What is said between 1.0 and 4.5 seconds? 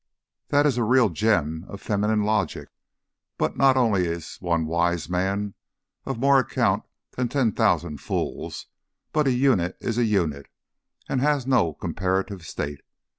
gem of feminine logic, but not only is